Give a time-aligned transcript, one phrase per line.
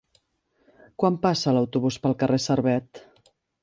[1.03, 3.09] Quan passa l'autobús pel carrer Servet?